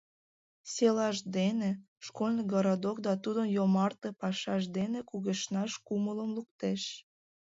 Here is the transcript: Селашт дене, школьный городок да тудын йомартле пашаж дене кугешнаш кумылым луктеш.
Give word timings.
Селашт 0.73 1.25
дене, 1.37 1.69
школьный 2.07 2.47
городок 2.53 2.97
да 3.05 3.13
тудын 3.23 3.47
йомартле 3.57 4.09
пашаж 4.21 4.63
дене 4.77 4.99
кугешнаш 5.09 5.71
кумылым 5.85 6.29
луктеш. 6.37 6.83